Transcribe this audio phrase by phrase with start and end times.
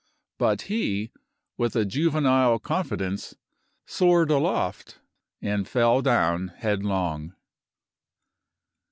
[0.39, 1.11] But he,
[1.57, 3.35] with a juvenile confidence,
[3.85, 4.97] soared aloft,
[5.43, 7.35] and fell down headlong.